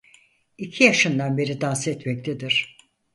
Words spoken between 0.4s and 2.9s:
İki yaşından beri dans etmektedir.